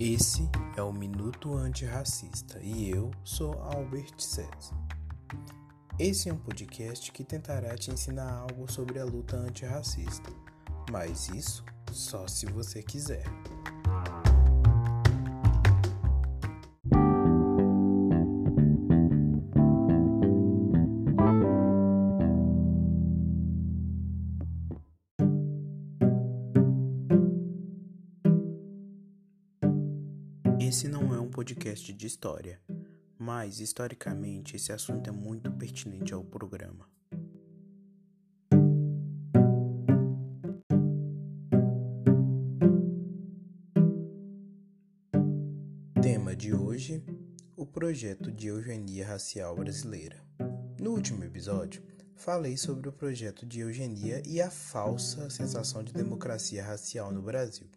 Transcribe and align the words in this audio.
Esse 0.00 0.50
é 0.76 0.82
o 0.82 0.92
Minuto 0.92 1.56
Antirracista 1.56 2.58
e 2.60 2.90
eu 2.90 3.12
sou 3.22 3.52
Albert 3.62 4.18
César. 4.18 4.76
Esse 6.00 6.28
é 6.28 6.32
um 6.32 6.36
podcast 6.36 7.12
que 7.12 7.22
tentará 7.22 7.76
te 7.76 7.92
ensinar 7.92 8.28
algo 8.40 8.70
sobre 8.70 8.98
a 8.98 9.04
luta 9.04 9.36
antirracista, 9.36 10.32
mas 10.90 11.28
isso 11.28 11.64
só 11.92 12.26
se 12.26 12.44
você 12.46 12.82
quiser. 12.82 13.22
Esse 30.74 30.88
não 30.88 31.14
é 31.14 31.20
um 31.20 31.30
podcast 31.30 31.92
de 31.92 32.04
história, 32.04 32.60
mas 33.16 33.60
historicamente 33.60 34.56
esse 34.56 34.72
assunto 34.72 35.08
é 35.08 35.12
muito 35.12 35.48
pertinente 35.52 36.12
ao 36.12 36.24
programa. 36.24 36.90
Tema 46.02 46.34
de 46.34 46.52
hoje: 46.52 47.04
o 47.56 47.64
projeto 47.64 48.32
de 48.32 48.48
eugenia 48.48 49.06
racial 49.06 49.54
brasileira. 49.54 50.20
No 50.80 50.90
último 50.90 51.22
episódio, 51.22 51.84
falei 52.16 52.56
sobre 52.56 52.88
o 52.88 52.92
projeto 52.92 53.46
de 53.46 53.60
eugenia 53.60 54.20
e 54.26 54.40
a 54.40 54.50
falsa 54.50 55.30
sensação 55.30 55.84
de 55.84 55.92
democracia 55.92 56.64
racial 56.64 57.12
no 57.12 57.22
Brasil 57.22 57.68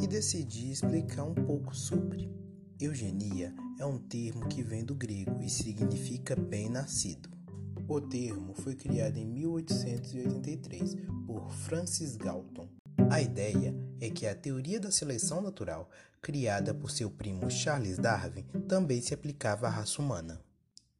e 0.00 0.06
decidi 0.06 0.70
explicar 0.70 1.24
um 1.24 1.34
pouco 1.34 1.74
sobre. 1.74 2.30
Eugenia 2.78 3.54
é 3.78 3.86
um 3.86 3.98
termo 3.98 4.46
que 4.48 4.62
vem 4.62 4.84
do 4.84 4.94
grego 4.94 5.42
e 5.42 5.48
significa 5.48 6.36
bem-nascido. 6.36 7.30
O 7.88 8.00
termo 8.00 8.52
foi 8.54 8.74
criado 8.74 9.16
em 9.16 9.24
1883 9.24 10.96
por 11.26 11.50
Francis 11.50 12.16
Galton. 12.16 12.68
A 13.10 13.22
ideia 13.22 13.74
é 14.00 14.10
que 14.10 14.26
a 14.26 14.34
teoria 14.34 14.78
da 14.78 14.90
seleção 14.90 15.40
natural, 15.40 15.88
criada 16.20 16.74
por 16.74 16.90
seu 16.90 17.10
primo 17.10 17.50
Charles 17.50 17.96
Darwin, 17.96 18.44
também 18.68 19.00
se 19.00 19.14
aplicava 19.14 19.66
à 19.66 19.70
raça 19.70 20.02
humana. 20.02 20.40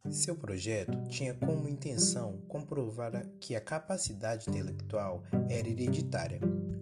Seu 0.08 0.36
projeto 0.36 1.08
tinha 1.08 1.34
como 1.34 1.68
intenção 1.68 2.38
comprovar 2.48 3.26
que 3.40 3.56
a 3.56 3.60
capacidade 3.60 4.48
intelectual 4.48 5.22
era 5.50 5.68
hereditária, 5.68 6.40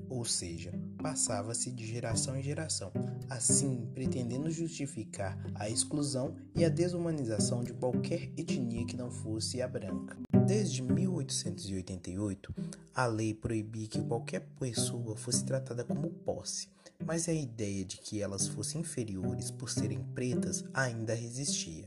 ou 0.08 0.24
seja, 0.24 0.72
passava-se 1.04 1.70
de 1.70 1.86
geração 1.86 2.34
em 2.34 2.42
geração, 2.42 2.90
assim 3.28 3.86
pretendendo 3.92 4.50
justificar 4.50 5.38
a 5.54 5.68
exclusão 5.68 6.34
e 6.56 6.64
a 6.64 6.70
desumanização 6.70 7.62
de 7.62 7.74
qualquer 7.74 8.32
etnia 8.38 8.86
que 8.86 8.96
não 8.96 9.10
fosse 9.10 9.60
a 9.60 9.68
branca. 9.68 10.16
Desde 10.46 10.80
1888, 10.82 12.54
a 12.94 13.04
lei 13.04 13.34
proibia 13.34 13.86
que 13.86 14.02
qualquer 14.02 14.48
pessoa 14.58 15.14
fosse 15.14 15.44
tratada 15.44 15.84
como 15.84 16.08
posse, 16.08 16.70
mas 17.04 17.28
a 17.28 17.34
ideia 17.34 17.84
de 17.84 17.98
que 17.98 18.22
elas 18.22 18.48
fossem 18.48 18.80
inferiores 18.80 19.50
por 19.50 19.68
serem 19.68 20.02
pretas 20.14 20.64
ainda 20.72 21.12
resistia. 21.12 21.86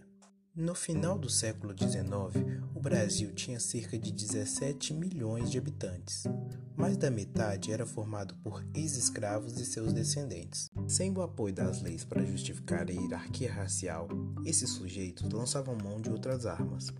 No 0.59 0.73
final 0.73 1.19
do 1.19 1.29
século 1.29 1.71
XIX, 1.77 2.63
o 2.73 2.79
Brasil 2.79 3.31
tinha 3.31 3.59
cerca 3.59 3.95
de 3.95 4.11
17 4.11 4.91
milhões 4.91 5.51
de 5.51 5.59
habitantes. 5.59 6.23
Mais 6.75 6.97
da 6.97 7.11
metade 7.11 7.71
era 7.71 7.85
formado 7.85 8.33
por 8.37 8.65
ex-escravos 8.73 9.59
e 9.59 9.65
seus 9.67 9.93
descendentes. 9.93 10.67
Sem 10.87 11.15
o 11.15 11.21
apoio 11.21 11.53
das 11.53 11.83
leis 11.83 12.03
para 12.03 12.25
justificar 12.25 12.89
a 12.89 12.91
hierarquia 12.91 13.53
racial, 13.53 14.07
esses 14.43 14.71
sujeitos 14.71 15.31
lançavam 15.31 15.77
mão 15.77 16.01
de 16.01 16.09
outras 16.09 16.47
armas. 16.47 16.91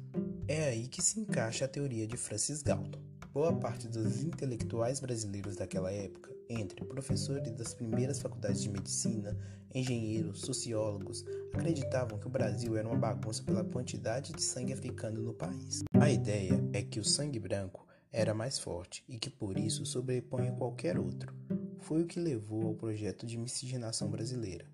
É 0.48 0.66
aí 0.70 0.88
que 0.88 1.02
se 1.02 1.20
encaixa 1.20 1.66
a 1.66 1.68
teoria 1.68 2.06
de 2.06 2.16
Francis 2.16 2.62
Galton. 2.62 3.02
Boa 3.34 3.54
parte 3.54 3.88
dos 3.88 4.22
intelectuais 4.22 5.00
brasileiros 5.00 5.56
daquela 5.56 5.92
época 5.92 6.37
entre 6.50 6.86
professores 6.86 7.52
das 7.52 7.74
primeiras 7.74 8.20
faculdades 8.20 8.62
de 8.62 8.70
medicina, 8.70 9.38
engenheiros, 9.74 10.42
sociólogos, 10.42 11.26
acreditavam 11.54 12.18
que 12.18 12.28
o 12.28 12.30
Brasil 12.30 12.78
era 12.78 12.88
uma 12.88 12.98
bagunça 12.98 13.44
pela 13.44 13.64
quantidade 13.64 14.34
de 14.34 14.42
sangue 14.42 14.74
africano 14.74 15.22
no 15.22 15.34
país. 15.34 15.84
A 15.94 16.10
ideia 16.10 16.60
é 16.74 16.82
que 16.82 17.00
o 17.00 17.06
sangue 17.06 17.40
branco 17.40 17.86
era 18.12 18.34
mais 18.34 18.58
forte 18.58 19.04
e 19.08 19.20
que 19.20 19.30
por 19.30 19.58
isso 19.58 19.86
sobrepunha 19.86 20.54
qualquer 20.54 20.98
outro. 20.98 21.34
Foi 21.80 22.02
o 22.02 22.08
que 22.08 22.20
levou 22.20 22.68
ao 22.68 22.76
projeto 22.76 23.26
de 23.26 23.38
miscigenação 23.38 24.10
brasileira. 24.10 24.66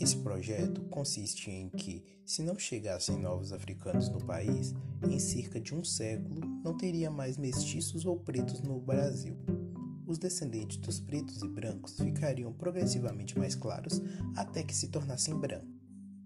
Esse 0.00 0.16
projeto 0.16 0.82
consiste 0.84 1.48
em 1.48 1.68
que, 1.68 2.02
se 2.26 2.42
não 2.42 2.58
chegassem 2.58 3.16
novos 3.16 3.52
africanos 3.52 4.08
no 4.08 4.18
país, 4.18 4.74
em 5.08 5.18
cerca 5.18 5.60
de 5.60 5.74
um 5.74 5.84
século 5.84 6.40
não 6.64 6.76
teria 6.76 7.10
mais 7.10 7.36
mestiços 7.36 8.04
ou 8.04 8.18
pretos 8.18 8.60
no 8.62 8.80
Brasil 8.80 9.36
os 10.06 10.18
descendentes 10.18 10.76
dos 10.78 11.00
pretos 11.00 11.42
e 11.42 11.48
brancos 11.48 11.98
ficariam 11.98 12.52
progressivamente 12.52 13.38
mais 13.38 13.54
claros 13.54 14.00
até 14.36 14.62
que 14.62 14.74
se 14.74 14.88
tornassem 14.88 15.38
brancos. 15.38 15.82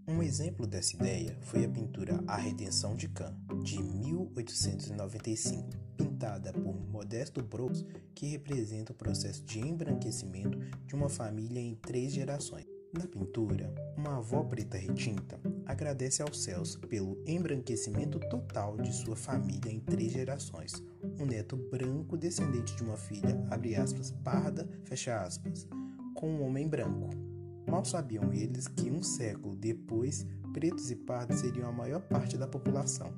Um 0.08 0.22
exemplo 0.22 0.68
dessa 0.68 0.94
ideia 0.94 1.36
foi 1.40 1.64
a 1.64 1.68
pintura 1.68 2.22
A 2.28 2.36
Redenção 2.36 2.94
de 2.94 3.08
Can, 3.08 3.36
de 3.64 3.82
1895, 3.82 5.68
pintada 5.96 6.52
por 6.52 6.78
Modesto 6.88 7.42
Brooks, 7.42 7.84
que 8.14 8.26
representa 8.26 8.92
o 8.92 8.94
processo 8.94 9.44
de 9.44 9.58
embranquecimento 9.58 10.58
de 10.86 10.94
uma 10.94 11.08
família 11.08 11.60
em 11.60 11.74
três 11.74 12.12
gerações. 12.12 12.66
Na 12.92 13.04
pintura, 13.06 13.74
uma 13.96 14.18
avó 14.18 14.44
preta 14.44 14.78
retinta 14.78 15.40
agradece 15.66 16.22
aos 16.22 16.40
céus 16.40 16.76
pelo 16.88 17.20
embranquecimento 17.26 18.20
total 18.20 18.78
de 18.78 18.94
sua 18.94 19.16
família 19.16 19.72
em 19.72 19.80
três 19.80 20.12
gerações. 20.12 20.72
Um 21.18 21.24
neto 21.24 21.56
branco 21.56 22.16
descendente 22.16 22.76
de 22.76 22.82
uma 22.82 22.96
filha, 22.96 23.42
abre 23.50 23.74
aspas, 23.74 24.10
parda, 24.22 24.68
fecha 24.84 25.18
aspas, 25.20 25.66
com 26.14 26.28
um 26.28 26.44
homem 26.44 26.68
branco. 26.68 27.08
Mal 27.66 27.84
sabiam 27.84 28.32
eles 28.32 28.68
que 28.68 28.90
um 28.90 29.02
século 29.02 29.56
depois, 29.56 30.26
pretos 30.52 30.90
e 30.90 30.96
pardos 30.96 31.40
seriam 31.40 31.68
a 31.68 31.72
maior 31.72 32.00
parte 32.02 32.36
da 32.36 32.46
população. 32.46 33.12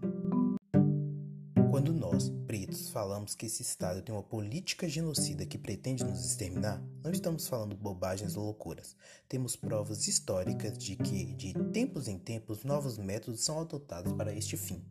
Quando 1.70 1.92
nós, 1.92 2.30
pretos, 2.46 2.88
falamos 2.88 3.34
que 3.34 3.46
esse 3.46 3.62
Estado 3.62 4.00
tem 4.00 4.14
uma 4.14 4.22
política 4.22 4.88
genocida 4.88 5.44
que 5.44 5.58
pretende 5.58 6.04
nos 6.04 6.24
exterminar, 6.24 6.82
não 7.04 7.10
estamos 7.10 7.46
falando 7.46 7.76
bobagens 7.76 8.36
ou 8.36 8.44
loucuras. 8.44 8.96
Temos 9.28 9.54
provas 9.54 10.08
históricas 10.08 10.78
de 10.78 10.96
que, 10.96 11.34
de 11.34 11.52
tempos 11.72 12.08
em 12.08 12.18
tempos, 12.18 12.64
novos 12.64 12.96
métodos 12.96 13.44
são 13.44 13.60
adotados 13.60 14.12
para 14.12 14.34
este 14.34 14.56
fim. 14.56 14.82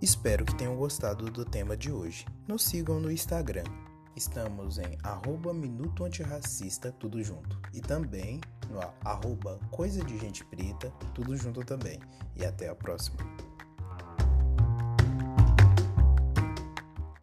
Espero 0.00 0.44
que 0.44 0.54
tenham 0.54 0.76
gostado 0.76 1.30
do 1.30 1.44
tema 1.44 1.76
de 1.76 1.92
hoje. 1.92 2.26
Nos 2.46 2.64
sigam 2.64 2.98
no 3.00 3.10
Instagram, 3.10 3.64
Estamos 4.18 4.78
em 4.78 4.98
arroba 5.04 5.54
Minuto 5.54 6.04
Antirracista, 6.04 6.90
tudo 6.90 7.22
junto. 7.22 7.56
E 7.72 7.80
também 7.80 8.40
no 8.68 8.80
arroba 9.04 9.60
Coisa 9.70 10.04
de 10.04 10.18
Gente 10.18 10.44
Preta, 10.44 10.90
tudo 11.14 11.36
junto 11.36 11.60
também. 11.64 12.00
E 12.34 12.44
até 12.44 12.68
a 12.68 12.74
próxima. 12.74 13.16